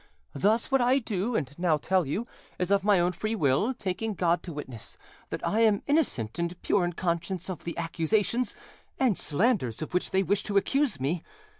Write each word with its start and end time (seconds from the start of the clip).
Thus 0.33 0.71
what 0.71 0.81
I 0.81 0.97
do, 0.97 1.35
and 1.35 1.53
now 1.59 1.77
tell 1.77 2.07
you, 2.07 2.25
is 2.57 2.71
of 2.71 2.83
my 2.83 2.99
own 2.99 3.11
free 3.11 3.35
will, 3.35 3.71
taking 3.71 4.15
God 4.15 4.41
to 4.41 4.51
witness 4.51 4.97
that 5.29 5.45
I 5.45 5.59
am 5.59 5.83
innocent 5.85 6.39
and 6.39 6.59
pure 6.63 6.83
in 6.83 6.93
conscience 6.93 7.49
of 7.51 7.65
the 7.65 7.77
accusations 7.77 8.55
and 8.99 9.15
slanders 9.15 9.79
of 9.83 9.93
which 9.93 10.09
they 10.09 10.23
wish 10.23 10.41
to 10.45 10.57
accuse 10.57 10.99
me. 10.99 11.21